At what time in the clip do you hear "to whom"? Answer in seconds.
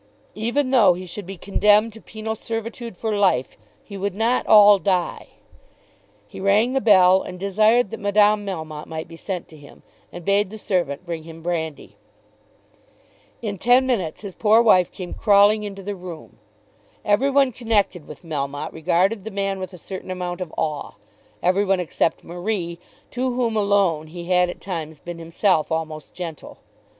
23.11-23.55